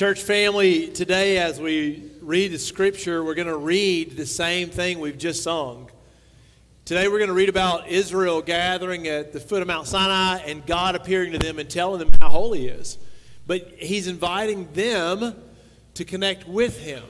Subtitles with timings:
[0.00, 4.98] Church family, today as we read the scripture, we're going to read the same thing
[4.98, 5.90] we've just sung.
[6.86, 10.64] Today we're going to read about Israel gathering at the foot of Mount Sinai and
[10.64, 12.96] God appearing to them and telling them how holy He is.
[13.46, 15.36] But He's inviting them
[15.92, 17.04] to connect with Him.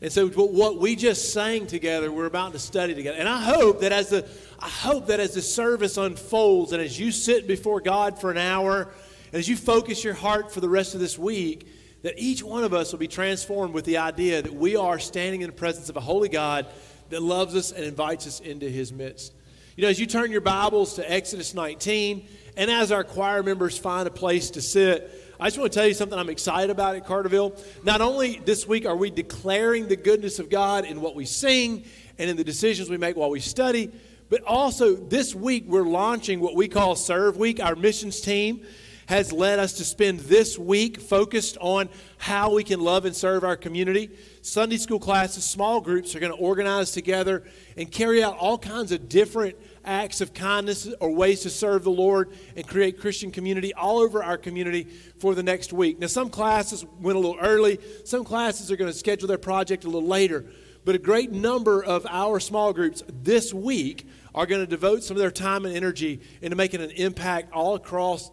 [0.00, 3.18] And so what we just sang together, we're about to study together.
[3.18, 4.28] And I hope that as the
[4.60, 8.38] I hope that as the service unfolds and as you sit before God for an
[8.38, 11.66] hour, and as you focus your heart for the rest of this week,
[12.02, 15.40] that each one of us will be transformed with the idea that we are standing
[15.40, 16.66] in the presence of a holy God
[17.10, 19.32] that loves us and invites us into his midst.
[19.76, 23.78] You know, as you turn your Bibles to Exodus 19, and as our choir members
[23.78, 26.94] find a place to sit, I just want to tell you something I'm excited about
[26.94, 27.58] at Carterville.
[27.82, 31.84] Not only this week are we declaring the goodness of God in what we sing
[32.18, 33.90] and in the decisions we make while we study,
[34.28, 38.64] but also this week we're launching what we call Serve Week, our missions team
[39.12, 43.44] has led us to spend this week focused on how we can love and serve
[43.44, 44.10] our community.
[44.40, 47.44] Sunday school classes, small groups are going to organize together
[47.76, 51.90] and carry out all kinds of different acts of kindness or ways to serve the
[51.90, 54.84] Lord and create Christian community all over our community
[55.18, 55.98] for the next week.
[55.98, 59.84] Now, some classes went a little early, some classes are going to schedule their project
[59.84, 60.46] a little later,
[60.86, 65.18] but a great number of our small groups this week are going to devote some
[65.18, 68.30] of their time and energy into making an impact all across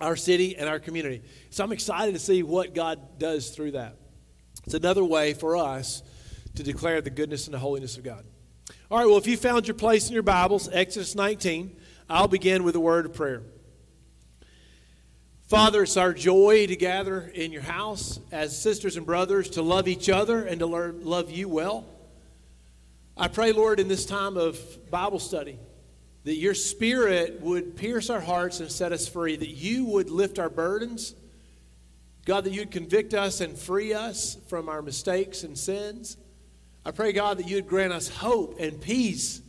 [0.00, 1.22] our city and our community.
[1.50, 3.96] So I'm excited to see what God does through that.
[4.64, 6.02] It's another way for us
[6.54, 8.24] to declare the goodness and the holiness of God.
[8.90, 11.76] All right, well, if you found your place in your Bibles, Exodus 19,
[12.08, 13.42] I'll begin with a word of prayer.
[15.50, 19.88] Father, it's our joy to gather in your house as sisters and brothers to love
[19.88, 21.86] each other and to learn, love you well.
[23.16, 24.58] I pray, Lord, in this time of
[24.90, 25.58] Bible study,
[26.24, 30.38] that your spirit would pierce our hearts and set us free, that you would lift
[30.38, 31.14] our burdens.
[32.26, 36.16] God, that you'd convict us and free us from our mistakes and sins.
[36.84, 39.40] I pray, God, that you'd grant us hope and peace.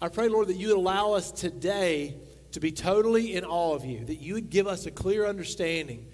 [0.00, 2.16] I pray, Lord, that you would allow us today
[2.52, 6.06] to be totally in awe of you, that you would give us a clear understanding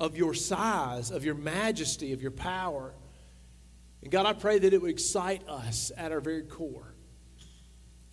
[0.00, 2.92] of your size, of your majesty, of your power.
[4.02, 6.94] And God, I pray that it would excite us at our very core.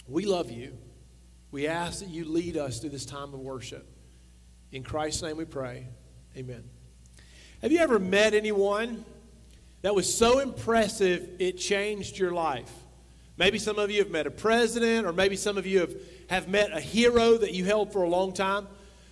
[0.08, 0.78] We love you.
[1.52, 3.88] We ask that you lead us through this time of worship.
[4.72, 5.88] In Christ's name we pray.
[6.38, 6.64] Amen.
[7.62, 9.04] Have you ever met anyone
[9.82, 12.72] that was so impressive it changed your life?
[13.38, 15.96] Maybe some of you have met a president, or maybe some of you have,
[16.30, 18.68] have met a hero that you held for a long time.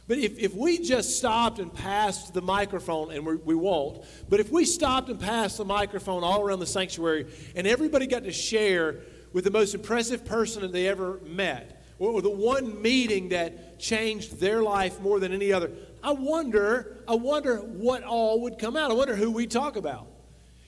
[0.07, 4.39] But if, if we just stopped and passed the microphone, and we, we won't, but
[4.39, 7.25] if we stopped and passed the microphone all around the sanctuary
[7.55, 9.01] and everybody got to share
[9.33, 14.39] with the most impressive person that they ever met, or the one meeting that changed
[14.39, 15.71] their life more than any other.
[16.03, 18.91] I wonder, I wonder what all would come out.
[18.91, 20.07] I wonder who we talk about.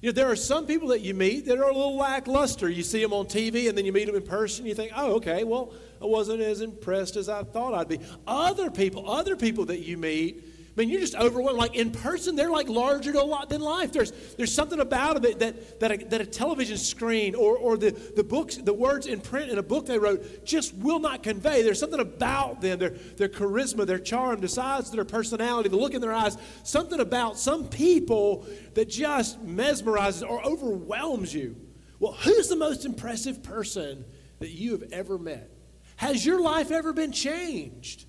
[0.02, 2.70] You know, there are some people that you meet that are a little lackluster.
[2.70, 4.66] You see them on TV and then you meet them in person.
[4.66, 8.00] You think, oh, okay, well, I wasn't as impressed as I thought I'd be.
[8.26, 10.44] Other people, other people that you meet
[10.76, 11.58] I mean, you're just overwhelmed.
[11.58, 13.92] Like in person, they're like larger than life.
[13.92, 17.92] There's, there's something about it that, that, a, that a television screen or, or the,
[17.92, 21.64] the books, the words in print in a book they wrote just will not convey.
[21.64, 25.94] There's something about them, their, their charisma, their charm, the size their personality, the look
[25.94, 31.56] in their eyes, something about some people that just mesmerizes or overwhelms you.
[32.00, 34.06] Well, who's the most impressive person
[34.40, 35.50] that you have ever met?
[35.98, 38.06] Has your life ever been changed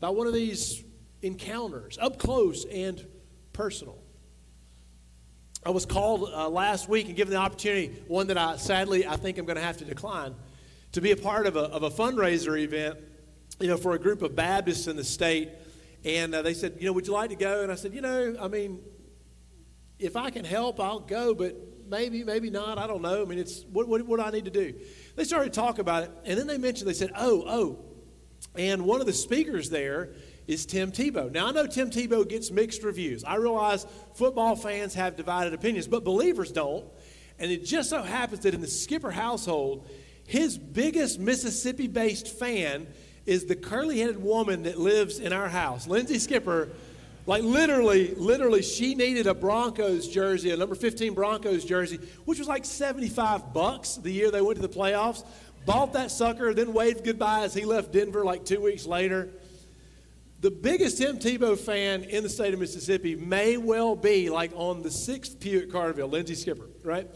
[0.00, 0.82] by one of these
[1.22, 3.04] encounters, up close and
[3.52, 3.98] personal.
[5.66, 9.16] I was called uh, last week and given the opportunity, one that I sadly I
[9.16, 10.34] think I'm going to have to decline,
[10.92, 12.98] to be a part of a, of a fundraiser event,
[13.60, 15.50] you know, for a group of Baptists in the state.
[16.04, 17.62] And uh, they said, you know, would you like to go?
[17.62, 18.80] And I said, you know, I mean,
[19.98, 21.56] if I can help, I'll go, but
[21.88, 22.78] maybe, maybe not.
[22.78, 23.20] I don't know.
[23.22, 24.74] I mean, it's what, what, what do I need to do?
[25.16, 27.84] They started to talk about it, and then they mentioned, they said, oh, oh,
[28.54, 30.10] and one of the speakers there
[30.48, 31.30] is Tim Tebow.
[31.30, 33.22] Now, I know Tim Tebow gets mixed reviews.
[33.22, 36.86] I realize football fans have divided opinions, but believers don't.
[37.38, 39.86] And it just so happens that in the Skipper household,
[40.26, 42.88] his biggest Mississippi based fan
[43.26, 46.70] is the curly headed woman that lives in our house, Lindsay Skipper.
[47.26, 52.48] Like literally, literally, she needed a Broncos jersey, a number 15 Broncos jersey, which was
[52.48, 55.24] like 75 bucks the year they went to the playoffs.
[55.66, 59.28] Bought that sucker, then waved goodbye as he left Denver like two weeks later.
[60.40, 64.82] The biggest Tim Tebow fan in the state of Mississippi may well be like on
[64.82, 67.08] the sixth pew at Carterville, Lindsay Skipper, right?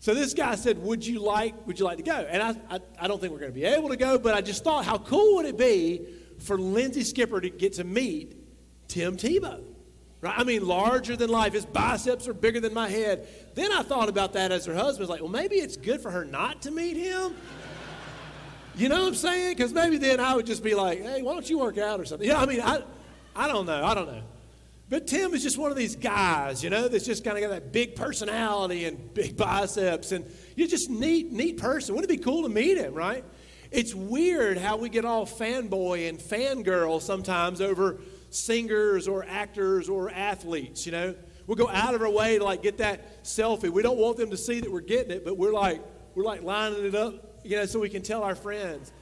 [0.00, 1.66] So this guy said, "Would you like?
[1.68, 3.64] Would you like to go?" And I, I, I don't think we're going to be
[3.64, 6.04] able to go, but I just thought, how cool would it be
[6.40, 8.36] for Lindsay Skipper to get to meet
[8.88, 9.62] Tim Tebow?
[10.20, 10.34] Right?
[10.36, 11.52] I mean, larger than life.
[11.52, 13.28] His biceps are bigger than my head.
[13.54, 14.98] Then I thought about that as her husband.
[14.98, 17.36] I was like, well, maybe it's good for her not to meet him.
[18.74, 19.56] You know what I'm saying?
[19.56, 22.04] Because maybe then I would just be like, hey, why don't you work out or
[22.04, 22.26] something?
[22.26, 22.82] Yeah, I mean, I,
[23.36, 23.84] I don't know.
[23.84, 24.22] I don't know.
[24.88, 27.50] But Tim is just one of these guys, you know, that's just kind of got
[27.50, 30.12] that big personality and big biceps.
[30.12, 30.24] And
[30.54, 31.94] you're just neat, neat person.
[31.94, 33.24] Wouldn't it be cool to meet him, right?
[33.70, 40.10] It's weird how we get all fanboy and fangirl sometimes over singers or actors or
[40.10, 41.14] athletes, you know.
[41.46, 43.70] We'll go out of our way to like get that selfie.
[43.70, 45.82] We don't want them to see that we're getting it, but we're like
[46.14, 48.92] we're like lining it up, you know, so we can tell our friends.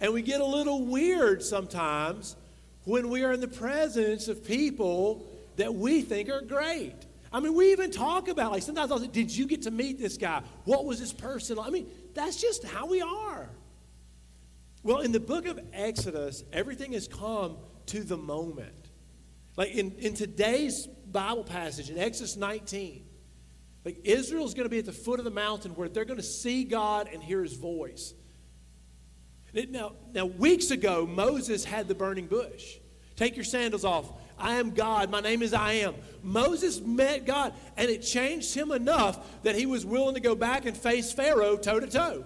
[0.00, 2.36] And we get a little weird sometimes
[2.84, 5.26] when we are in the presence of people
[5.56, 6.94] that we think are great.
[7.32, 9.98] I mean, we even talk about like sometimes I'll say, "Did you get to meet
[9.98, 10.42] this guy?
[10.64, 13.48] What was this person?" I mean, that's just how we are.
[14.82, 17.56] Well, in the book of Exodus, everything has come
[17.86, 18.86] to the moment.
[19.56, 23.04] Like in, in today's Bible passage, in Exodus 19,
[23.86, 26.22] like Israel's going to be at the foot of the mountain where they're going to
[26.24, 28.14] see God and hear his voice.
[29.70, 32.78] Now, now, weeks ago, Moses had the burning bush.
[33.14, 34.10] Take your sandals off.
[34.36, 35.08] I am God.
[35.08, 35.94] My name is I am.
[36.24, 40.66] Moses met God, and it changed him enough that he was willing to go back
[40.66, 42.24] and face Pharaoh toe to toe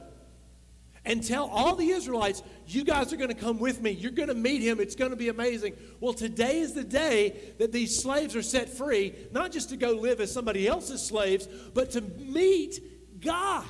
[1.04, 3.90] and tell all the Israelites, you guys are going to come with me.
[3.90, 4.80] You're going to meet him.
[4.80, 5.74] It's going to be amazing.
[5.98, 9.92] Well, today is the day that these slaves are set free, not just to go
[9.92, 13.64] live as somebody else's slaves, but to meet God.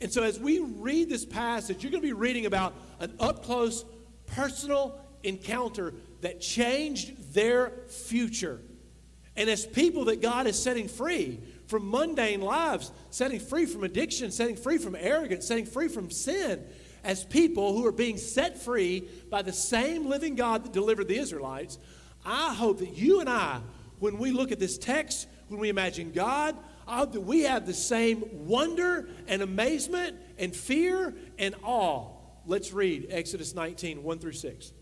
[0.00, 3.44] And so, as we read this passage, you're going to be reading about an up
[3.44, 3.84] close,
[4.26, 8.60] personal encounter that changed their future.
[9.36, 11.40] And as people that God is setting free,
[11.72, 16.62] from mundane lives, setting free from addiction, setting free from arrogance, setting free from sin,
[17.02, 21.16] as people who are being set free by the same living God that delivered the
[21.16, 21.78] Israelites,
[22.26, 23.62] I hope that you and I,
[24.00, 27.66] when we look at this text, when we imagine God, I hope that we have
[27.66, 32.10] the same wonder and amazement and fear and awe.
[32.44, 34.72] Let's read Exodus 19, 1 through 6.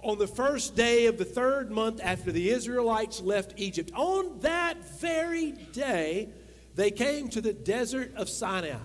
[0.00, 4.98] On the first day of the third month after the Israelites left Egypt, on that
[5.00, 6.28] very day,
[6.74, 8.78] they came to the desert of Sinai.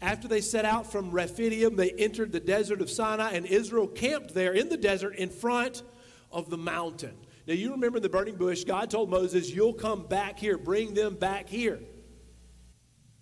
[0.00, 4.32] After they set out from Rephidim, they entered the desert of Sinai, and Israel camped
[4.32, 5.82] there in the desert in front
[6.30, 7.16] of the mountain.
[7.46, 10.94] Now, you remember in the burning bush, God told Moses, You'll come back here, bring
[10.94, 11.80] them back here.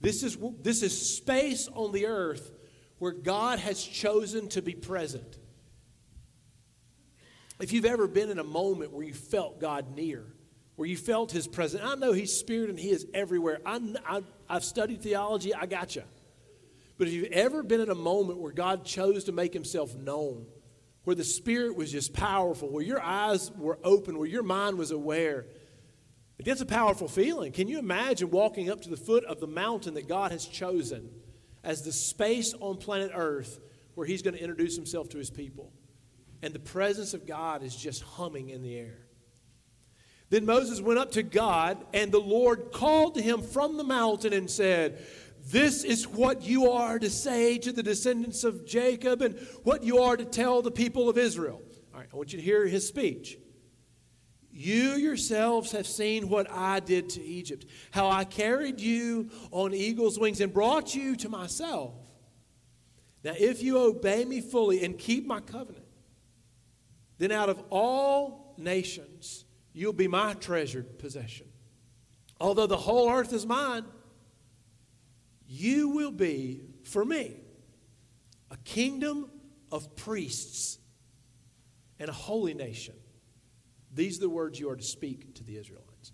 [0.00, 2.52] This is, this is space on the earth
[2.98, 5.38] where God has chosen to be present.
[7.60, 10.24] If you've ever been in a moment where you felt God near,
[10.76, 13.60] where you felt His presence, I know He's Spirit and He is everywhere.
[13.66, 16.04] I, I, I've studied theology, I got you.
[16.98, 20.46] But if you've ever been in a moment where God chose to make Himself known,
[21.04, 24.90] where the Spirit was just powerful, where your eyes were open, where your mind was
[24.90, 25.46] aware,
[26.38, 27.52] it's a powerful feeling.
[27.52, 31.10] Can you imagine walking up to the foot of the mountain that God has chosen
[31.64, 33.58] as the space on planet Earth
[33.94, 35.72] where He's going to introduce Himself to His people?
[36.42, 38.98] And the presence of God is just humming in the air.
[40.30, 44.32] Then Moses went up to God, and the Lord called to him from the mountain
[44.32, 45.04] and said,
[45.46, 49.98] This is what you are to say to the descendants of Jacob, and what you
[49.98, 51.62] are to tell the people of Israel.
[51.94, 53.38] All right, I want you to hear his speech.
[54.50, 60.18] You yourselves have seen what I did to Egypt, how I carried you on eagle's
[60.18, 61.94] wings and brought you to myself.
[63.24, 65.84] Now, if you obey me fully and keep my covenant,
[67.18, 71.46] then out of all nations, you'll be my treasured possession.
[72.40, 73.84] Although the whole earth is mine,
[75.48, 77.36] you will be for me
[78.50, 79.30] a kingdom
[79.70, 80.78] of priests
[81.98, 82.94] and a holy nation.
[83.92, 86.12] These are the words you are to speak to the Israelites.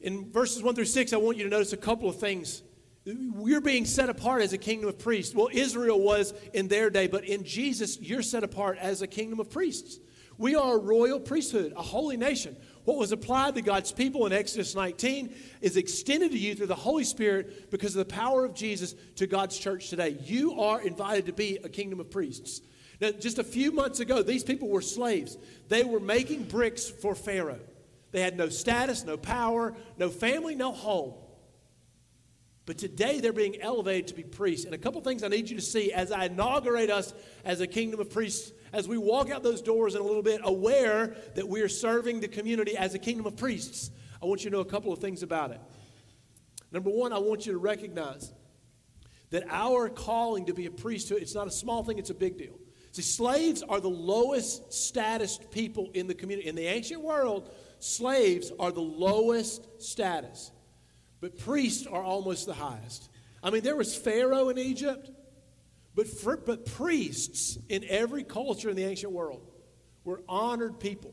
[0.00, 2.62] In verses 1 through 6, I want you to notice a couple of things
[3.06, 5.34] we're being set apart as a kingdom of priests.
[5.34, 9.40] Well, Israel was in their day, but in Jesus, you're set apart as a kingdom
[9.40, 9.98] of priests.
[10.36, 12.56] We are a royal priesthood, a holy nation.
[12.84, 16.74] What was applied to God's people in Exodus 19 is extended to you through the
[16.74, 20.16] Holy Spirit because of the power of Jesus to God's church today.
[20.22, 22.62] You are invited to be a kingdom of priests.
[23.00, 25.36] Now, just a few months ago, these people were slaves.
[25.68, 27.60] They were making bricks for Pharaoh.
[28.12, 31.14] They had no status, no power, no family, no home.
[32.66, 34.64] But today they're being elevated to be priests.
[34.64, 37.14] And a couple things I need you to see as I inaugurate us
[37.44, 40.40] as a kingdom of priests, as we walk out those doors in a little bit,
[40.44, 43.90] aware that we are serving the community as a kingdom of priests.
[44.22, 45.60] I want you to know a couple of things about it.
[46.70, 48.32] Number one, I want you to recognize
[49.30, 52.36] that our calling to be a priesthood, it's not a small thing, it's a big
[52.36, 52.58] deal.
[52.92, 56.48] See, slaves are the lowest status people in the community.
[56.48, 60.50] In the ancient world, slaves are the lowest status,
[61.20, 63.10] but priests are almost the highest.
[63.42, 65.10] I mean, there was Pharaoh in Egypt,
[65.94, 69.46] but, for, but priests in every culture in the ancient world
[70.04, 71.12] were honored people.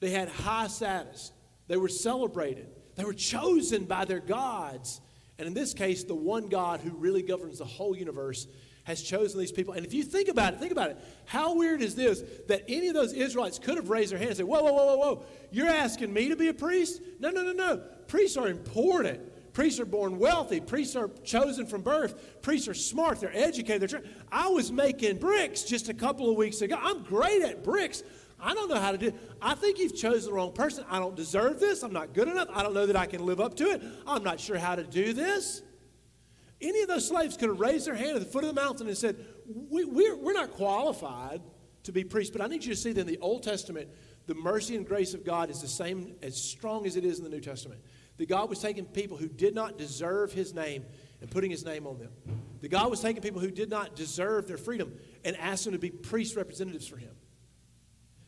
[0.00, 1.32] They had high status,
[1.68, 5.00] they were celebrated, they were chosen by their gods.
[5.38, 8.46] And in this case, the one God who really governs the whole universe
[8.84, 9.74] has chosen these people.
[9.74, 10.98] And if you think about it, think about it.
[11.24, 14.36] How weird is this that any of those Israelites could have raised their hand and
[14.38, 15.24] said, Whoa, whoa, whoa, whoa, whoa.
[15.50, 17.00] You're asking me to be a priest?
[17.20, 17.82] No, no, no, no.
[18.08, 19.20] Priests are important.
[19.52, 20.60] Priests are born wealthy.
[20.60, 22.40] Priests are chosen from birth.
[22.42, 23.20] Priests are smart.
[23.20, 23.82] They're educated.
[23.82, 26.76] They're tra- I was making bricks just a couple of weeks ago.
[26.80, 28.02] I'm great at bricks.
[28.40, 29.14] I don't know how to do it.
[29.40, 30.84] I think you've chosen the wrong person.
[30.90, 31.82] I don't deserve this.
[31.82, 32.48] I'm not good enough.
[32.52, 33.82] I don't know that I can live up to it.
[34.06, 35.62] I'm not sure how to do this.
[36.62, 38.86] Any of those slaves could have raised their hand at the foot of the mountain
[38.86, 39.16] and said,
[39.46, 41.42] we, we're, we're not qualified
[41.82, 42.30] to be priests.
[42.30, 43.88] But I need you to see that in the Old Testament,
[44.26, 47.24] the mercy and grace of God is the same, as strong as it is in
[47.24, 47.80] the New Testament.
[48.18, 50.84] That God was taking people who did not deserve his name
[51.20, 52.12] and putting his name on them.
[52.60, 54.92] That God was taking people who did not deserve their freedom
[55.24, 57.10] and asked them to be priest representatives for him.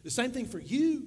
[0.02, 1.06] The same thing for you.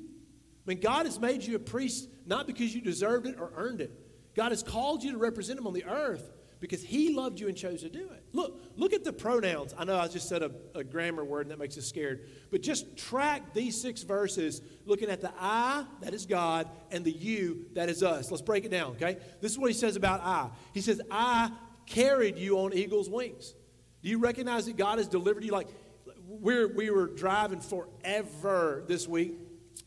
[0.66, 3.82] I mean, God has made you a priest not because you deserved it or earned
[3.82, 3.92] it.
[4.36, 7.56] God has called you to represent him on the earth because he loved you and
[7.56, 8.24] chose to do it.
[8.34, 9.74] Look, look at the pronouns.
[9.78, 12.62] I know I just said a, a, grammar word and that makes us scared, but
[12.62, 17.66] just track these six verses looking at the I, that is God, and the you,
[17.74, 18.32] that is us.
[18.32, 19.18] Let's break it down, okay?
[19.42, 20.50] This is what he says about I.
[20.74, 21.52] He says, I
[21.86, 23.54] carried you on eagle's wings.
[24.02, 25.52] Do you recognize that God has delivered you?
[25.52, 25.68] Like,
[26.28, 29.36] we're, we were driving forever this week,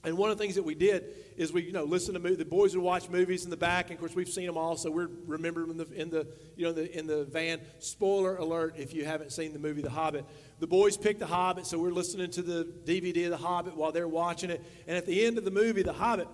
[0.05, 1.05] and one of the things that we did
[1.41, 3.95] is we, you know, listen to the boys would watch movies in the back, and
[3.95, 6.73] of course we've seen them all, so we're remembering in the in the you know
[6.73, 7.61] the, in the van.
[7.79, 10.27] Spoiler alert: if you haven't seen the movie The Hobbit,
[10.59, 13.91] the boys picked The Hobbit, so we're listening to the DVD of The Hobbit while
[13.91, 14.63] they're watching it.
[14.87, 16.29] And at the end of the movie, The Hobbit,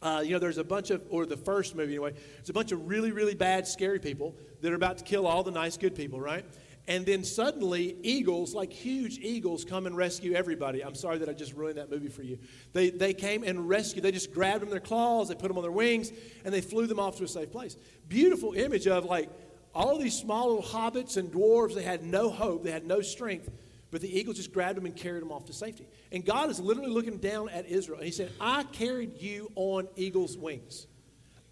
[0.00, 2.72] uh, you know, there's a bunch of, or the first movie anyway, there's a bunch
[2.72, 5.94] of really, really bad, scary people that are about to kill all the nice, good
[5.94, 6.46] people, right?
[6.88, 10.82] And then suddenly, eagles, like huge eagles, come and rescue everybody.
[10.82, 12.38] I'm sorry that I just ruined that movie for you.
[12.72, 14.02] They, they came and rescued.
[14.02, 16.10] They just grabbed them in their claws, they put them on their wings,
[16.46, 17.76] and they flew them off to a safe place.
[18.08, 19.28] Beautiful image of like
[19.74, 21.74] all these small little hobbits and dwarves.
[21.74, 23.50] They had no hope, they had no strength,
[23.90, 25.86] but the eagles just grabbed them and carried them off to safety.
[26.10, 29.88] And God is literally looking down at Israel, and He said, I carried you on
[29.94, 30.86] eagle's wings.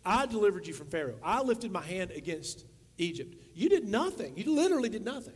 [0.03, 1.17] I delivered you from Pharaoh.
[1.23, 2.65] I lifted my hand against
[2.97, 3.37] Egypt.
[3.57, 4.37] You did nothing.
[4.37, 5.35] You literally did nothing.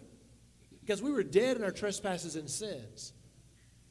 [0.82, 3.14] Because we were dead in our trespasses and sins.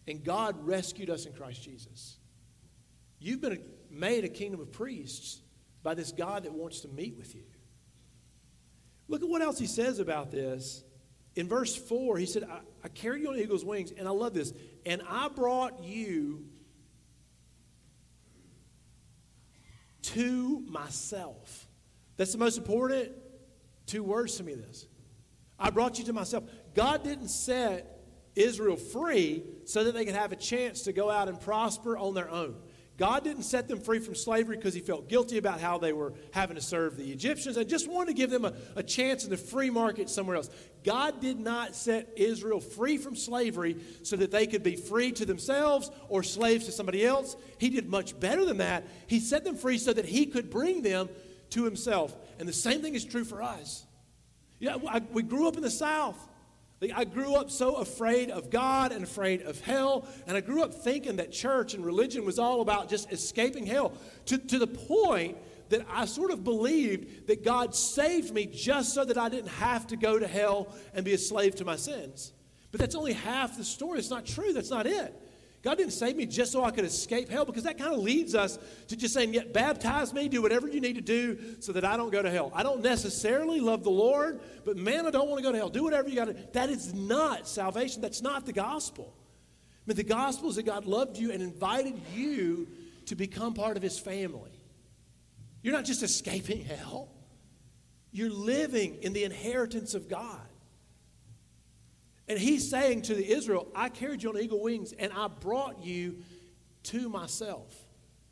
[0.08, 2.20] And God rescued us in Christ Jesus.
[3.18, 3.60] You've been
[3.90, 5.42] made a kingdom of priests
[5.82, 7.42] by this God that wants to meet with you.
[9.08, 10.84] Look at what else he says about this.
[11.36, 14.36] In verse 4, he said, I, I carried you on eagle's wings, and I love
[14.36, 14.54] this.
[14.86, 16.46] And I brought you
[20.04, 21.68] to myself.
[22.16, 23.12] That's the most important
[23.90, 24.86] Two words to me this.
[25.58, 26.44] I brought you to myself.
[26.76, 28.00] God didn't set
[28.36, 32.14] Israel free so that they could have a chance to go out and prosper on
[32.14, 32.56] their own.
[32.98, 36.14] God didn't set them free from slavery because he felt guilty about how they were
[36.34, 39.32] having to serve the Egyptians and just wanted to give them a, a, chance in
[39.32, 40.50] the free market somewhere else.
[40.84, 45.26] God did not set Israel free from slavery so that they could be free to
[45.26, 47.38] themselves or slaves to somebody else.
[47.58, 48.86] He did much better than that.
[49.08, 51.10] He set them free so that he could bring them
[51.52, 52.16] to himself.
[52.40, 53.86] And the same thing is true for us.
[54.60, 56.18] Yeah, I, we grew up in the South.
[56.96, 60.74] I grew up so afraid of God and afraid of hell, and I grew up
[60.74, 63.92] thinking that church and religion was all about just escaping hell
[64.28, 65.38] to, to the point
[65.70, 69.88] that I sort of believed that God saved me just so that I didn't have
[69.88, 72.32] to go to hell and be a slave to my sins.
[72.72, 74.00] But that's only half the story.
[74.00, 74.54] It's not true.
[74.54, 75.14] That's not it.
[75.62, 78.34] God didn't save me just so I could escape hell because that kind of leads
[78.34, 81.84] us to just saying, yeah, baptize me, do whatever you need to do so that
[81.84, 82.52] I don't go to hell.
[82.56, 85.70] I don't necessarily love the Lord, but man, I don't want to go to hell.
[85.70, 86.36] Do whatever you got to.
[86.54, 88.02] That is not salvation.
[88.02, 89.14] That's not the gospel.
[89.14, 92.68] I mean, the gospel is that God loved you and invited you
[93.08, 94.52] to become part of his family.
[95.62, 97.10] You're not just escaping hell,
[98.12, 100.49] you're living in the inheritance of God.
[102.30, 105.84] And he's saying to the Israel, I carried you on eagle wings and I brought
[105.84, 106.20] you
[106.84, 107.76] to myself.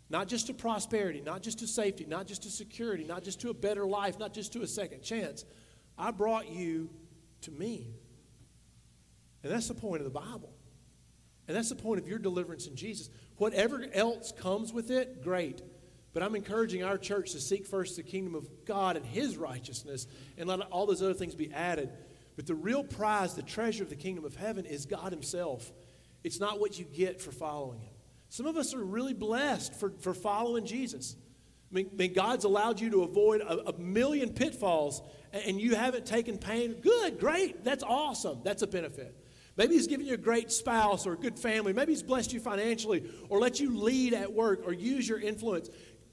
[0.10, 3.50] Not just to prosperity, not just to safety, not just to security, not just to
[3.50, 5.44] a better life, not just to a second chance.
[5.98, 6.90] I brought you
[7.42, 7.96] to me.
[9.44, 10.54] And that's the point of the Bible.
[11.48, 13.10] And that's the point of your deliverance in Jesus.
[13.38, 15.62] Whatever else comes with it, great.
[16.14, 20.08] But I'm encouraging our church to seek first the kingdom of God and His righteousness
[20.38, 21.90] and let all those other things be added.
[22.38, 25.74] But the real prize, the treasure of the kingdom of heaven, is God Himself.
[26.24, 27.94] It's not what you get for following Him.
[28.30, 31.16] Some of us are really blessed for, for following Jesus.
[31.72, 35.02] I mean, I mean God's allowed you to avoid a, a million pitfalls
[35.34, 36.74] and, and you haven't taken pain.
[36.82, 37.64] Good, great.
[37.64, 38.42] That's awesome.
[38.44, 39.16] That's a benefit.
[39.58, 41.74] Maybe He's given you a great spouse or a good family.
[41.74, 45.72] Maybe He's blessed you financially or let you lead at work or use your influence.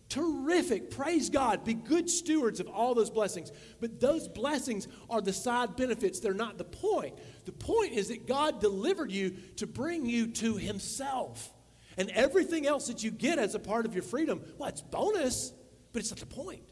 [0.08, 0.90] Terrific.
[0.90, 1.64] Praise God.
[1.64, 3.50] Be good stewards of all those blessings.
[3.80, 6.20] But those blessings are the side benefits.
[6.20, 7.18] They're not the point.
[7.46, 11.52] The point is that God delivered you to bring you to Himself.
[11.96, 15.52] And everything else that you get as a part of your freedom, well, it's bonus,
[15.92, 16.62] but it's not the point.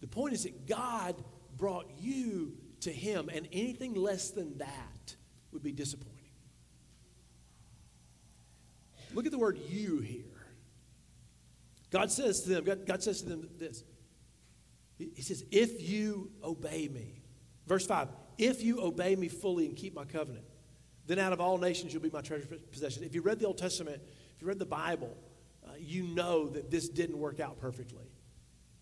[0.00, 1.22] The point is that God
[1.56, 5.16] brought you to Him, and anything less than that
[5.52, 6.12] would be disappointing.
[9.14, 10.35] Look at the word you here.
[11.96, 13.82] God says to them, God, God says to them this.
[14.98, 17.22] He says, If you obey me,
[17.66, 20.44] verse 5, if you obey me fully and keep my covenant,
[21.06, 23.02] then out of all nations you'll be my treasure possession.
[23.02, 24.02] If you read the Old Testament,
[24.34, 25.16] if you read the Bible,
[25.66, 28.10] uh, you know that this didn't work out perfectly.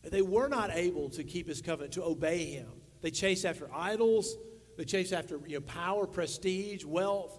[0.03, 2.69] They were not able to keep his covenant, to obey him.
[3.01, 4.37] They chased after idols,
[4.77, 7.39] they chased after you know, power, prestige, wealth.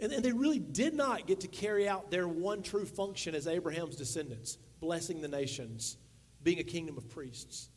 [0.00, 3.46] And, and they really did not get to carry out their one true function as
[3.46, 5.96] Abraham's descendants, blessing the nations,
[6.42, 7.68] being a kingdom of priests.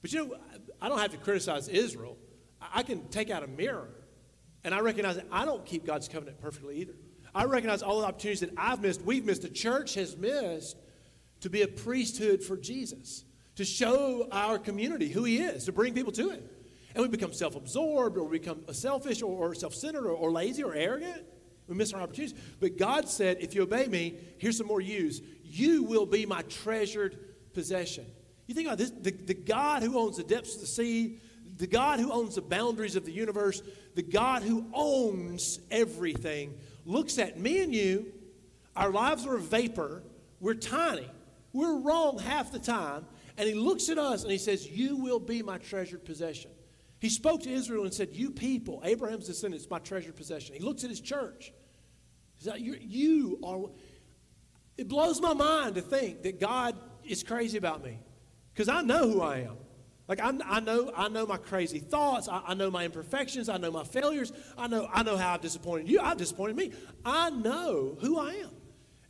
[0.00, 0.36] But you know,
[0.80, 2.16] I don't have to criticize Israel.
[2.72, 3.90] I can take out a mirror
[4.64, 6.94] and I recognize that I don't keep God's covenant perfectly either.
[7.34, 10.76] I recognize all the opportunities that I've missed, we've missed, the church has missed
[11.40, 13.24] to be a priesthood for Jesus,
[13.56, 16.42] to show our community who He is, to bring people to Him.
[16.94, 20.62] And we become self absorbed or we become selfish or, self centered or, or lazy
[20.62, 21.24] or arrogant.
[21.72, 22.38] We miss our opportunities.
[22.60, 25.22] But God said, if you obey me, here's some more use.
[25.42, 27.18] You will be my treasured
[27.54, 28.04] possession.
[28.46, 31.18] You think about this the, the God who owns the depths of the sea,
[31.56, 33.62] the God who owns the boundaries of the universe,
[33.94, 38.12] the God who owns everything looks at me and you,
[38.76, 40.02] our lives are a vapor,
[40.40, 41.08] we're tiny,
[41.54, 43.06] we're wrong half the time,
[43.38, 46.50] and he looks at us and he says, You will be my treasured possession.
[46.98, 50.54] He spoke to Israel and said, You people, Abraham's descendants, my treasured possession.
[50.54, 51.52] He looks at his church.
[52.42, 53.70] Said, You are.
[54.76, 57.98] It blows my mind to think that God is crazy about me
[58.52, 59.56] because I know who I am.
[60.08, 62.28] Like I, I, know, I know my crazy thoughts.
[62.28, 63.48] I, I, know my imperfections.
[63.48, 64.32] I know my failures.
[64.58, 66.00] I know, I know how I've disappointed you.
[66.00, 66.72] I've disappointed me.
[67.04, 68.50] I know who I am,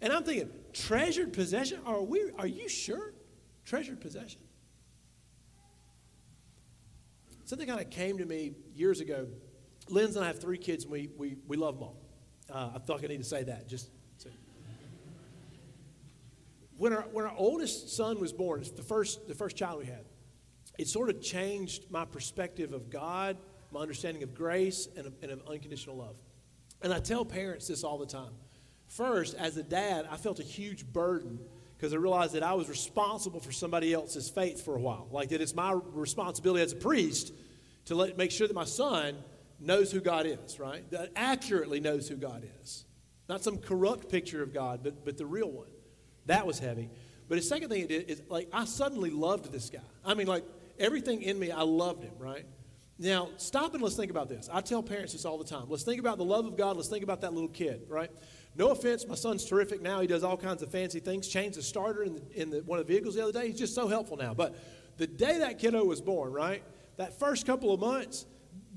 [0.03, 1.81] and I'm thinking, treasured possession.
[1.87, 2.31] Are we?
[2.38, 3.14] Are you sure?
[3.64, 4.40] Treasured possession.
[7.47, 9.29] Something kind of came to me years ago.
[9.88, 12.02] Lynn's and I have three kids, and we we, we love them all.
[12.53, 13.67] Uh, I like I need to say that.
[13.67, 13.88] Just
[16.77, 20.05] when our when our oldest son was born, the first the first child we had
[20.79, 23.37] it sort of changed my perspective of God,
[23.71, 26.17] my understanding of grace, and of, and of unconditional love.
[26.81, 28.33] And I tell parents this all the time.
[28.88, 31.38] First, as a dad, I felt a huge burden
[31.77, 35.09] because I realized that I was responsible for somebody else's faith for a while.
[35.11, 37.33] Like that it's my responsibility as a priest
[37.87, 39.17] to let, make sure that my son
[39.62, 40.88] knows who God is, right?
[40.90, 42.85] That accurately knows who God is.
[43.29, 45.68] Not some corrupt picture of God, but, but the real one.
[46.27, 46.90] That was heavy.
[47.29, 49.81] But the second thing it did is like I suddenly loved this guy.
[50.05, 50.44] I mean, like
[50.79, 52.44] everything in me, I loved him, right?
[52.98, 54.48] Now, stop and let's think about this.
[54.53, 55.64] I tell parents this all the time.
[55.68, 56.77] Let's think about the love of God.
[56.77, 58.11] Let's think about that little kid, right?
[58.55, 60.01] No offense, my son's terrific now.
[60.01, 61.27] He does all kinds of fancy things.
[61.27, 63.48] Changed the starter in, the, in the, one of the vehicles the other day.
[63.48, 64.35] He's just so helpful now.
[64.35, 64.57] But
[64.98, 66.62] the day that kiddo was born, right?
[66.96, 68.27] That first couple of months,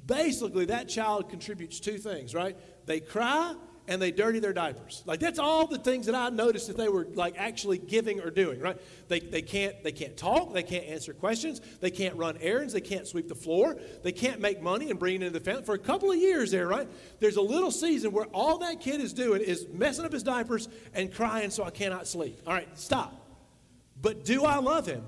[0.06, 2.58] basically that child contributes two things, right?
[2.86, 3.56] They cry
[3.88, 5.04] and they dirty their diapers.
[5.06, 8.30] Like that's all the things that I noticed that they were like actually giving or
[8.32, 8.78] doing, right?
[9.08, 12.82] They, they can't they can't talk, they can't answer questions, they can't run errands, they
[12.82, 15.64] can't sweep the floor, they can't make money and bring it into the family.
[15.64, 16.88] For a couple of years there, right?
[17.20, 20.68] There's a little season where all that kid is doing is messing up his diapers
[20.94, 22.42] and crying so I cannot sleep.
[22.48, 23.22] All right, stop.
[24.02, 25.04] But do I love him?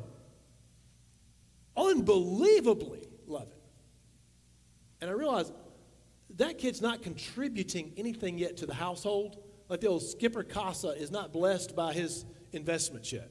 [1.75, 3.56] Unbelievably love him.
[5.01, 5.53] And I realized
[6.37, 9.37] that kid's not contributing anything yet to the household.
[9.69, 13.29] Like the old Skipper Casa is not blessed by his investments yet.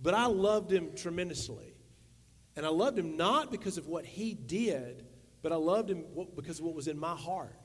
[0.00, 1.74] But I loved him tremendously.
[2.56, 5.06] And I loved him not because of what he did,
[5.42, 6.04] but I loved him
[6.36, 7.58] because of what was in my heart.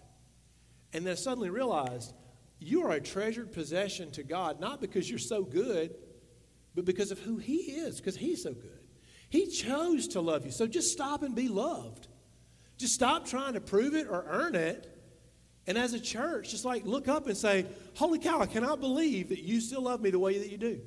[0.93, 2.13] And then I suddenly realized
[2.59, 5.95] you are a treasured possession to God, not because you're so good,
[6.75, 8.79] but because of who he is, because he's so good.
[9.29, 10.51] He chose to love you.
[10.51, 12.07] So just stop and be loved.
[12.79, 14.95] Just stop trying to prove it or earn it.
[15.67, 17.65] And as a church, just like look up and say,
[17.95, 20.79] Holy cow, I cannot believe that you still love me the way that you do.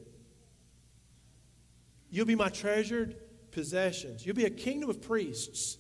[2.11, 3.17] You'll be my treasured
[3.53, 4.25] possessions.
[4.25, 5.77] You'll be a kingdom of priests.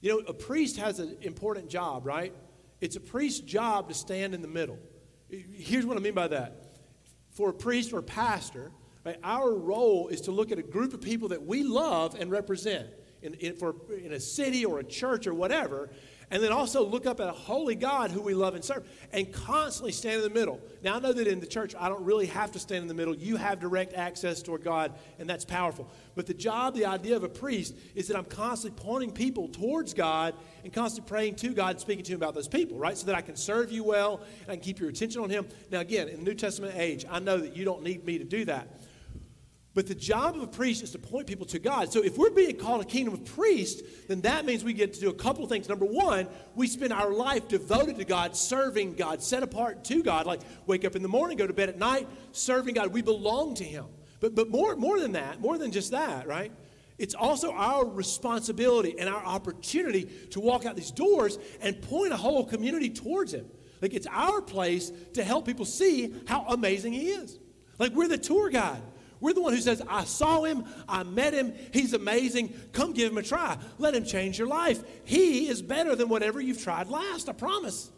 [0.00, 2.34] You know, a priest has an important job, right?
[2.80, 4.78] It's a priest's job to stand in the middle.
[5.28, 6.78] Here's what I mean by that.
[7.32, 8.72] For a priest or a pastor,
[9.04, 12.30] right, our role is to look at a group of people that we love and
[12.30, 12.88] represent
[13.24, 15.90] in, in, for, in a city or a church or whatever,
[16.30, 19.32] and then also look up at a holy God who we love and serve and
[19.32, 20.60] constantly stand in the middle.
[20.82, 22.94] Now, I know that in the church, I don't really have to stand in the
[22.94, 23.14] middle.
[23.14, 25.90] You have direct access toward God, and that's powerful.
[26.14, 29.94] But the job, the idea of a priest is that I'm constantly pointing people towards
[29.94, 30.34] God
[30.64, 32.96] and constantly praying to God and speaking to Him about those people, right?
[32.96, 35.46] So that I can serve you well and I can keep your attention on Him.
[35.70, 38.24] Now, again, in the New Testament age, I know that you don't need me to
[38.24, 38.68] do that.
[39.74, 41.92] But the job of a priest is to point people to God.
[41.92, 45.00] So if we're being called a kingdom of priests, then that means we get to
[45.00, 45.68] do a couple of things.
[45.68, 50.26] Number one, we spend our life devoted to God, serving God, set apart to God,
[50.26, 52.92] like wake up in the morning, go to bed at night, serving God.
[52.92, 53.86] We belong to Him.
[54.20, 56.52] But, but more, more than that, more than just that, right?
[56.96, 62.16] It's also our responsibility and our opportunity to walk out these doors and point a
[62.16, 63.46] whole community towards Him.
[63.82, 67.40] Like it's our place to help people see how amazing He is.
[67.80, 68.80] Like we're the tour guide.
[69.24, 72.52] We're the one who says, I saw him, I met him, he's amazing.
[72.72, 73.56] Come give him a try.
[73.78, 74.84] Let him change your life.
[75.06, 77.90] He is better than whatever you've tried last, I promise.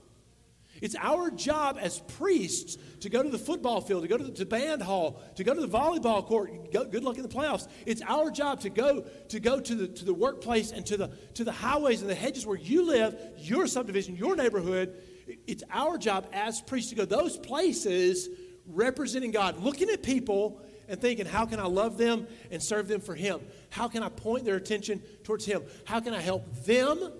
[0.80, 4.30] It's our job as priests to go to the football field, to go to the
[4.30, 6.70] to band hall, to go to the volleyball court.
[6.70, 7.66] Go, good luck in the playoffs.
[7.86, 11.10] It's our job to go to go to the to the workplace and to the
[11.34, 15.02] to the highways and the hedges where you live, your subdivision, your neighborhood.
[15.48, 18.28] It's our job as priests to go those places
[18.68, 23.00] representing God, looking at people and thinking, how can I love them and serve them
[23.00, 23.40] for Him?
[23.70, 25.62] How can I point their attention towards Him?
[25.84, 27.12] How can I help them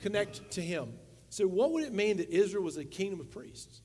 [0.00, 0.92] connect to Him?
[1.30, 3.82] So, what would it mean that Israel was a kingdom of priests?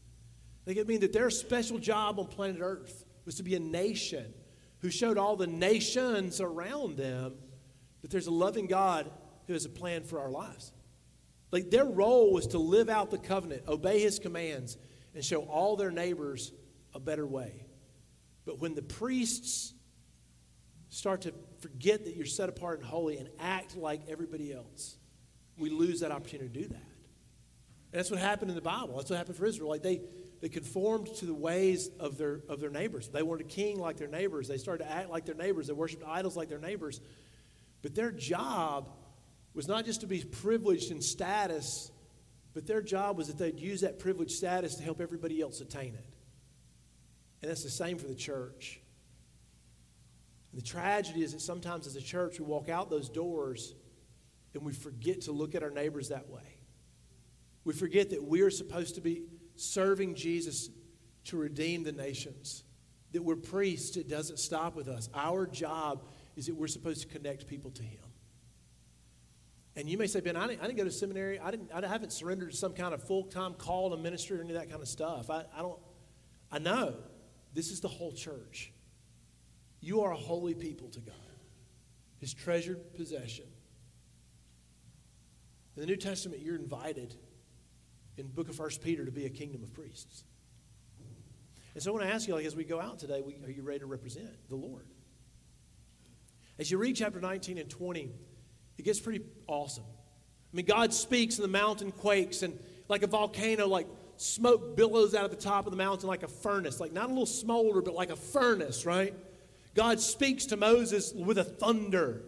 [0.64, 3.60] I think it mean that their special job on planet Earth was to be a
[3.60, 4.34] nation
[4.80, 7.34] who showed all the nations around them
[8.02, 9.10] that there's a loving God
[9.48, 10.72] who has a plan for our lives.
[11.52, 14.78] Like their role was to live out the covenant, obey his commands,
[15.14, 16.52] and show all their neighbors
[16.94, 17.66] a better way.
[18.46, 19.74] But when the priests
[20.90, 24.98] start to forget that you're set apart and holy and act like everybody else,
[25.58, 26.76] we lose that opportunity to do that.
[27.94, 28.98] And that's what happened in the Bible.
[28.98, 29.70] That's what happened for Israel.
[29.70, 30.02] Like they,
[30.42, 33.08] they conformed to the ways of their, of their neighbors.
[33.08, 34.48] They wanted a king like their neighbors.
[34.48, 35.68] They started to act like their neighbors.
[35.68, 37.00] They worshiped idols like their neighbors.
[37.82, 38.90] But their job
[39.54, 41.92] was not just to be privileged in status,
[42.54, 45.94] but their job was that they'd use that privileged status to help everybody else attain
[45.94, 46.13] it.
[47.44, 48.80] And that's the same for the church.
[50.52, 53.76] And the tragedy is that sometimes as a church, we walk out those doors
[54.54, 56.62] and we forget to look at our neighbors that way.
[57.66, 59.24] We forget that we are supposed to be
[59.58, 60.70] serving Jesus
[61.26, 62.64] to redeem the nations,
[63.12, 65.10] that we're priests, it doesn't stop with us.
[65.14, 66.06] Our job
[66.38, 68.00] is that we're supposed to connect people to Him.
[69.76, 71.40] And you may say, Ben, I didn't, I didn't go to seminary.
[71.40, 74.42] I, didn't, I haven't surrendered to some kind of full time call to ministry or
[74.42, 75.30] any of that kind of stuff.
[75.30, 75.80] I, I don't,
[76.50, 76.96] I know.
[77.54, 78.72] This is the whole church.
[79.80, 81.16] You are a holy people to God,
[82.20, 83.46] His treasured possession.
[85.76, 87.16] In the New Testament, you're invited
[88.18, 90.24] in book of First Peter to be a kingdom of priests.
[91.74, 93.50] And so I want to ask you, like, as we go out today, we, are
[93.50, 94.86] you ready to represent the Lord?
[96.60, 98.12] As you read chapter 19 and 20,
[98.78, 99.86] it gets pretty awesome.
[100.54, 103.88] I mean, God speaks and the mountain quakes, and like a volcano, like
[104.24, 107.10] smoke billows out of the top of the mountain like a furnace, like not a
[107.10, 109.14] little smolder, but like a furnace, right?
[109.76, 112.22] God speaks to Moses with a thunder.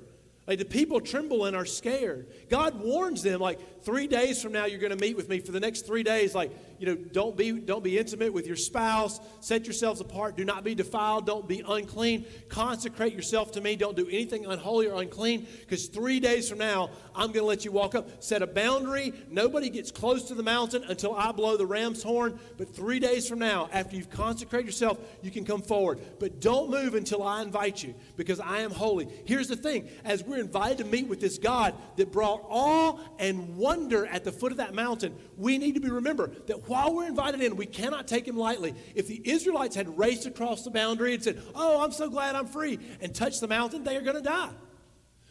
[0.47, 2.27] Like the people tremble and are scared.
[2.49, 5.39] God warns them, like, three days from now, you're going to meet with me.
[5.39, 8.55] For the next three days, like, you know, don't be, don't be intimate with your
[8.55, 9.19] spouse.
[9.39, 10.35] Set yourselves apart.
[10.35, 11.25] Do not be defiled.
[11.25, 12.25] Don't be unclean.
[12.49, 13.75] Consecrate yourself to me.
[13.75, 15.47] Don't do anything unholy or unclean.
[15.61, 18.23] Because three days from now, I'm going to let you walk up.
[18.23, 19.13] Set a boundary.
[19.29, 22.39] Nobody gets close to the mountain until I blow the ram's horn.
[22.57, 25.99] But three days from now, after you've consecrated yourself, you can come forward.
[26.19, 29.07] But don't move until I invite you, because I am holy.
[29.25, 33.57] Here's the thing as we're invited to meet with this God that brought awe and
[33.57, 37.07] wonder at the foot of that mountain, we need to be remember that while we're
[37.07, 38.73] invited in, we cannot take him lightly.
[38.95, 42.47] If the Israelites had raced across the boundary and said, Oh, I'm so glad I'm
[42.47, 44.51] free, and touched the mountain, they are going to die.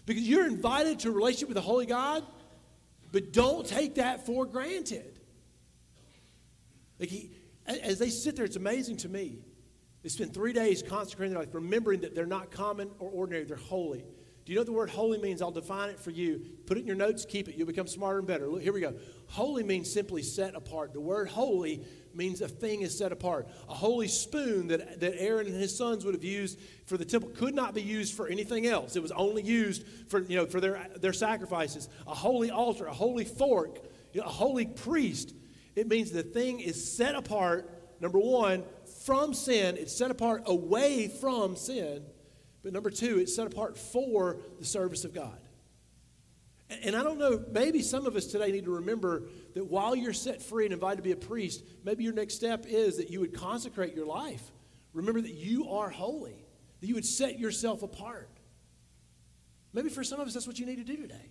[0.06, 2.24] Because you're invited to a relationship with the Holy God,
[3.12, 5.20] but don't take that for granted.
[6.98, 7.30] Like he,
[7.66, 9.38] as they sit there, it's amazing to me.
[10.02, 13.56] They spend three days consecrating their life, remembering that they're not common or ordinary, they're
[13.56, 14.04] holy.
[14.44, 15.40] Do you know what the word holy means?
[15.40, 16.42] I'll define it for you.
[16.66, 17.56] Put it in your notes, keep it.
[17.56, 18.46] You'll become smarter and better.
[18.46, 18.94] Look, here we go.
[19.28, 20.92] Holy means simply set apart.
[20.92, 23.48] The word holy means a thing is set apart.
[23.70, 27.30] A holy spoon that, that Aaron and his sons would have used for the temple
[27.30, 28.96] could not be used for anything else.
[28.96, 31.88] It was only used for, you know, for their, their sacrifices.
[32.06, 33.78] A holy altar, a holy fork,
[34.12, 35.34] you know, a holy priest.
[35.74, 38.64] It means the thing is set apart, number one,
[39.04, 39.78] from sin.
[39.78, 42.04] It's set apart away from sin.
[42.64, 45.38] But number two, it's set apart for the service of God.
[46.82, 50.14] And I don't know, maybe some of us today need to remember that while you're
[50.14, 53.20] set free and invited to be a priest, maybe your next step is that you
[53.20, 54.50] would consecrate your life.
[54.94, 56.46] Remember that you are holy,
[56.80, 58.30] that you would set yourself apart.
[59.74, 61.30] Maybe for some of us, that's what you need to do today.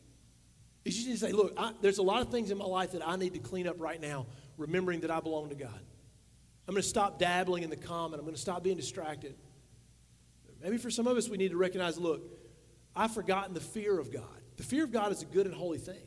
[0.86, 2.92] Is you need to say, look, I, there's a lot of things in my life
[2.92, 5.80] that I need to clean up right now, remembering that I belong to God.
[6.68, 8.20] I'm going to stop dabbling in the common.
[8.20, 9.36] I'm going to stop being distracted.
[10.64, 12.22] Maybe for some of us, we need to recognize, look,
[12.96, 14.24] I've forgotten the fear of God.
[14.56, 16.02] The fear of God is a good and holy thing.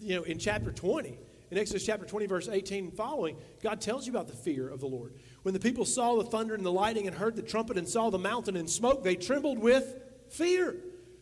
[0.00, 1.18] You know, in chapter 20,
[1.50, 4.80] in Exodus chapter 20, verse 18 and following, God tells you about the fear of
[4.80, 5.14] the Lord.
[5.42, 8.10] When the people saw the thunder and the lightning and heard the trumpet and saw
[8.10, 9.96] the mountain and smoke, they trembled with
[10.30, 10.76] fear.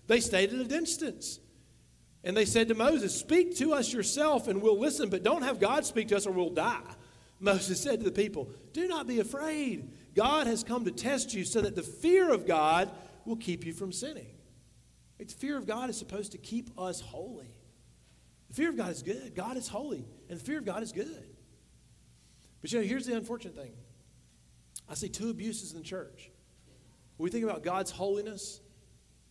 [0.09, 1.39] They stayed at a distance.
[2.25, 5.61] And they said to Moses, Speak to us yourself and we'll listen, but don't have
[5.61, 6.81] God speak to us or we'll die.
[7.41, 9.91] Moses said to the people, Do not be afraid.
[10.15, 12.91] God has come to test you so that the fear of God
[13.25, 14.27] will keep you from sinning.
[15.19, 17.55] The fear of God is supposed to keep us holy.
[18.49, 19.35] The fear of God is good.
[19.35, 21.25] God is holy, and the fear of God is good.
[22.61, 23.73] But you know, here's the unfortunate thing
[24.89, 26.31] I see two abuses in the church.
[27.17, 28.61] When we think about God's holiness,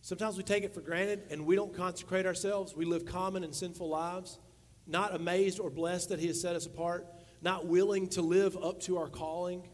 [0.00, 2.74] sometimes we take it for granted and we don't consecrate ourselves.
[2.74, 4.38] We live common and sinful lives,
[4.86, 7.06] not amazed or blessed that He has set us apart,
[7.42, 9.68] not willing to live up to our calling.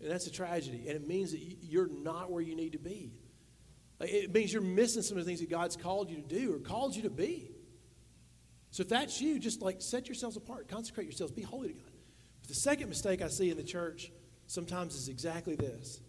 [0.00, 0.84] And that's a tragedy.
[0.88, 3.12] And it means that you're not where you need to be.
[4.00, 6.58] It means you're missing some of the things that God's called you to do or
[6.58, 7.50] called you to be.
[8.70, 11.92] So if that's you, just like set yourselves apart, consecrate yourselves, be holy to God.
[12.42, 14.12] But the second mistake I see in the church
[14.46, 16.00] sometimes is exactly this.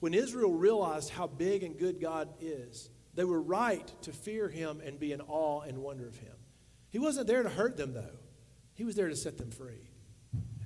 [0.00, 4.80] When Israel realized how big and good God is, they were right to fear him
[4.84, 6.34] and be in awe and wonder of him.
[6.90, 8.18] He wasn't there to hurt them, though.
[8.74, 9.88] He was there to set them free.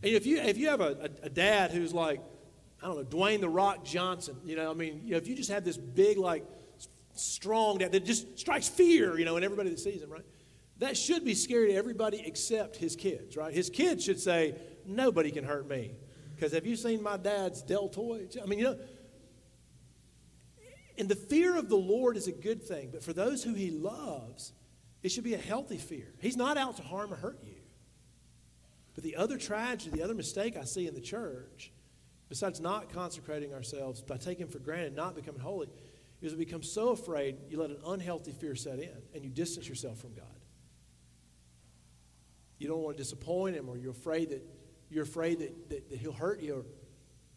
[0.03, 2.21] And if you, if you have a, a, a dad who's like,
[2.83, 5.37] I don't know, Dwayne the Rock Johnson, you know, I mean, you know, if you
[5.37, 6.45] just have this big, like,
[7.15, 10.25] strong dad that just strikes fear, you know, in everybody that sees him, right?
[10.79, 13.55] That should be scary to everybody except his kids, right?
[13.55, 15.93] His kids should say, nobody can hurt me.
[16.35, 18.37] Because have you seen my dad's deltoids?
[18.43, 18.79] I mean, you know,
[20.99, 23.71] and the fear of the Lord is a good thing, but for those who he
[23.71, 24.53] loves,
[25.03, 26.13] it should be a healthy fear.
[26.21, 27.55] He's not out to harm or hurt you.
[28.95, 31.73] But the other tragedy, the other mistake I see in the church,
[32.33, 35.69] besides not consecrating ourselves by taking for granted, not becoming holy,
[36.23, 39.69] is we become so afraid you let an unhealthy fear set in and you distance
[39.69, 40.25] yourself from God.
[42.57, 44.43] You don't want to disappoint him or you're afraid that
[44.89, 46.55] you're afraid that, that, that he'll hurt you.
[46.55, 46.65] Or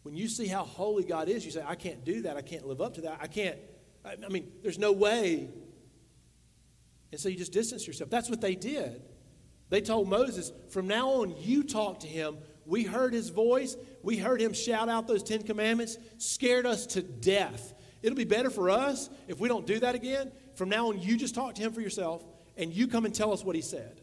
[0.02, 2.38] when you see how holy God is, you say, I can't do that.
[2.38, 3.18] I can't live up to that.
[3.20, 3.58] I can't.
[4.02, 5.50] I, I mean, there's no way.
[7.12, 8.08] And so you just distance yourself.
[8.08, 9.02] That's what they did.
[9.68, 12.38] They told Moses, from now on, you talk to him.
[12.66, 13.76] We heard his voice.
[14.02, 17.74] We heard him shout out those Ten Commandments, scared us to death.
[18.02, 20.32] It'll be better for us if we don't do that again.
[20.54, 22.24] From now on, you just talk to him for yourself
[22.56, 24.00] and you come and tell us what he said.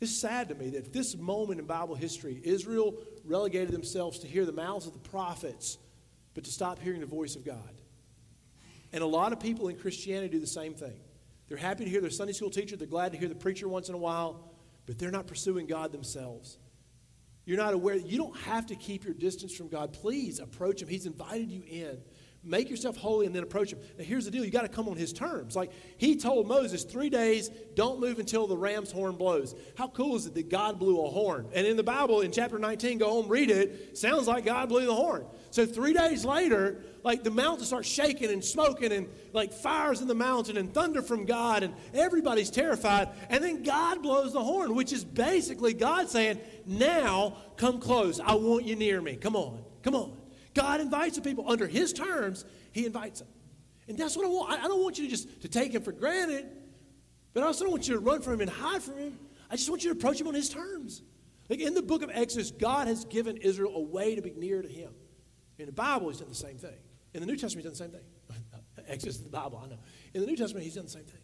[0.00, 4.44] It's sad to me that this moment in Bible history, Israel relegated themselves to hear
[4.44, 5.78] the mouths of the prophets,
[6.34, 7.80] but to stop hearing the voice of God.
[8.92, 11.00] And a lot of people in Christianity do the same thing.
[11.48, 13.88] They're happy to hear their Sunday school teacher, they're glad to hear the preacher once
[13.88, 14.50] in a while,
[14.84, 16.58] but they're not pursuing God themselves.
[17.46, 19.92] You're not aware, you don't have to keep your distance from God.
[19.92, 20.88] Please approach Him.
[20.88, 21.98] He's invited you in.
[22.46, 23.80] Make yourself holy and then approach him.
[23.98, 25.56] Now, here's the deal you got to come on his terms.
[25.56, 29.56] Like he told Moses, three days, don't move until the ram's horn blows.
[29.76, 31.48] How cool is it that God blew a horn?
[31.52, 34.86] And in the Bible, in chapter 19, go home, read it, sounds like God blew
[34.86, 35.26] the horn.
[35.56, 40.06] So three days later, like the mountain starts shaking and smoking and like fires in
[40.06, 43.08] the mountain and thunder from God and everybody's terrified.
[43.30, 48.20] And then God blows the horn, which is basically God saying, now come close.
[48.20, 49.16] I want you near me.
[49.16, 50.18] Come on, come on.
[50.52, 53.28] God invites the people under his terms, he invites them.
[53.88, 54.62] And that's what I want.
[54.62, 56.50] I don't want you to just to take him for granted,
[57.32, 59.18] but I also don't want you to run from him and hide from him.
[59.50, 61.00] I just want you to approach him on his terms.
[61.48, 64.60] Like in the book of Exodus, God has given Israel a way to be near
[64.60, 64.90] to him.
[65.58, 66.76] In the Bible, he's done the same thing.
[67.14, 68.86] In the New Testament, he's done the same thing.
[68.88, 69.78] Exodus the Bible, I know.
[70.14, 71.20] In the New Testament, he's done the same thing.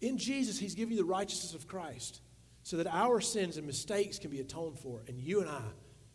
[0.00, 2.20] In Jesus, he's given you the righteousness of Christ
[2.62, 5.62] so that our sins and mistakes can be atoned for, and you and I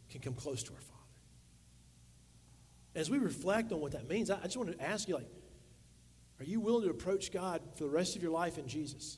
[0.09, 0.99] can come close to our Father.
[2.93, 5.29] As we reflect on what that means, I just want to ask you, like,
[6.39, 9.17] are you willing to approach God for the rest of your life in Jesus?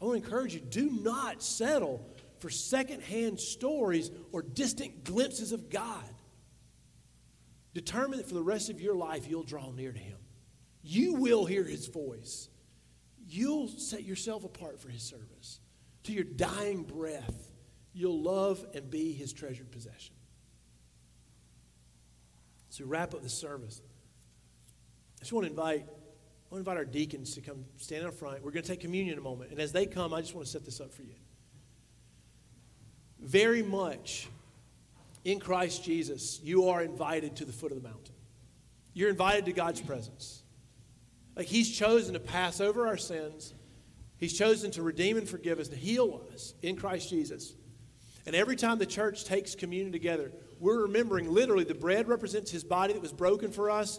[0.00, 5.68] I want to encourage you, do not settle for secondhand stories or distant glimpses of
[5.68, 6.04] God.
[7.74, 10.18] Determine that for the rest of your life you'll draw near to Him.
[10.82, 12.48] You will hear His voice.
[13.28, 15.60] You'll set yourself apart for His service.
[16.04, 17.50] To your dying breath,
[17.92, 20.14] you'll love and be his treasured possession.
[22.70, 23.82] So wrap up the service.
[25.18, 28.14] I just want to invite, I want to invite our deacons to come stand up
[28.14, 28.42] front.
[28.42, 29.50] We're going to take communion in a moment.
[29.50, 31.14] And as they come, I just want to set this up for you.
[33.20, 34.28] Very much
[35.24, 38.14] in Christ Jesus, you are invited to the foot of the mountain.
[38.94, 40.42] You're invited to God's presence.
[41.36, 43.54] Like He's chosen to pass over our sins,
[44.16, 47.54] He's chosen to redeem and forgive us, to heal us in Christ Jesus.
[48.26, 52.64] And every time the church takes communion together, we're remembering literally the bread represents His
[52.64, 53.98] body that was broken for us,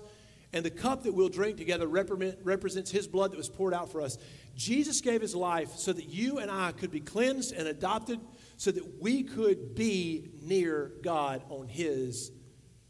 [0.54, 4.02] and the cup that we'll drink together represents His blood that was poured out for
[4.02, 4.18] us.
[4.56, 8.20] Jesus gave His life so that you and I could be cleansed and adopted,
[8.62, 12.32] so that we could be near God on His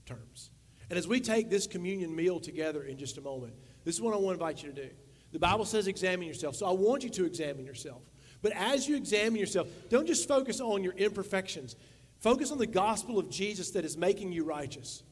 [0.05, 0.51] terms.
[0.89, 3.53] And as we take this communion meal together in just a moment,
[3.85, 4.89] this is what I want to invite you to do.
[5.31, 6.57] The Bible says examine yourself.
[6.57, 8.01] So I want you to examine yourself.
[8.41, 11.77] But as you examine yourself, don't just focus on your imperfections.
[12.19, 15.03] Focus on the gospel of Jesus that is making you righteous.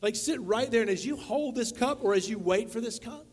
[0.00, 2.80] Like sit right there, and as you hold this cup or as you wait for
[2.80, 3.26] this cup,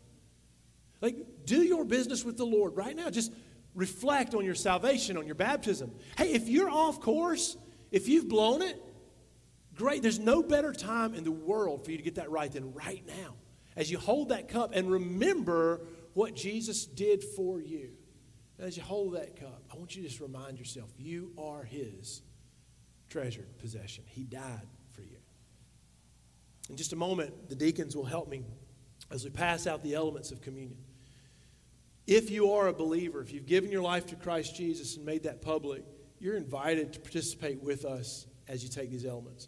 [1.00, 3.10] like do your business with the Lord right now.
[3.10, 3.32] Just
[3.76, 5.92] reflect on your salvation, on your baptism.
[6.18, 7.58] Hey, if you're off course,
[7.92, 8.82] if you've blown it,
[9.76, 10.02] great.
[10.02, 13.04] There's no better time in the world for you to get that right than right
[13.08, 13.36] now.
[13.76, 15.82] As you hold that cup and remember
[16.14, 17.92] what Jesus did for you.
[18.60, 22.22] As you hold that cup, I want you to just remind yourself you are His
[23.10, 24.04] treasured possession.
[24.08, 25.18] He died for you.
[26.70, 28.44] In just a moment, the deacons will help me
[29.12, 30.78] as we pass out the elements of communion.
[32.10, 35.22] If you are a believer, if you've given your life to Christ Jesus and made
[35.26, 35.84] that public,
[36.20, 39.48] you're invited to participate with us as you take these elements.